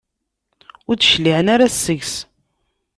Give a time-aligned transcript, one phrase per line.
[0.89, 2.13] Ur d-cliɛen ara seg-s.